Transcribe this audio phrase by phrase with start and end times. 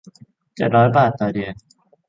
[0.55, 1.53] เจ็ดร้อย บาทต่อเดือน